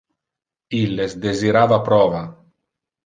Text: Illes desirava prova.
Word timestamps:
Illes 0.77 1.15
desirava 1.27 1.81
prova. 1.91 2.27